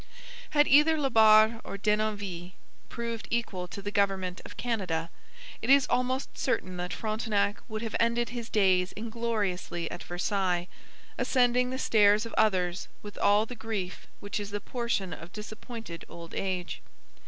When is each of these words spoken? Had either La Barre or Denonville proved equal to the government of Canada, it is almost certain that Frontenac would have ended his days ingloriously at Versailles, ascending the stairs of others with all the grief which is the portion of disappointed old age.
Had 0.49 0.67
either 0.67 0.97
La 0.97 1.09
Barre 1.09 1.61
or 1.63 1.77
Denonville 1.77 2.53
proved 2.89 3.27
equal 3.29 3.67
to 3.67 3.83
the 3.83 3.91
government 3.91 4.41
of 4.43 4.57
Canada, 4.57 5.11
it 5.61 5.69
is 5.69 5.85
almost 5.91 6.35
certain 6.39 6.77
that 6.77 6.91
Frontenac 6.91 7.61
would 7.67 7.83
have 7.83 7.95
ended 7.99 8.29
his 8.29 8.49
days 8.49 8.93
ingloriously 8.97 9.91
at 9.91 10.01
Versailles, 10.01 10.67
ascending 11.19 11.69
the 11.69 11.77
stairs 11.77 12.25
of 12.25 12.33
others 12.35 12.87
with 13.03 13.19
all 13.19 13.45
the 13.45 13.53
grief 13.53 14.07
which 14.21 14.39
is 14.39 14.49
the 14.49 14.59
portion 14.59 15.13
of 15.13 15.31
disappointed 15.31 16.03
old 16.09 16.33
age. 16.33 16.81